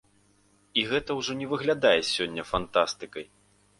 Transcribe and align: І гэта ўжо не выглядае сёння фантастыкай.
І 0.79 0.85
гэта 0.93 1.17
ўжо 1.19 1.35
не 1.41 1.47
выглядае 1.53 1.99
сёння 2.13 2.49
фантастыкай. 2.53 3.25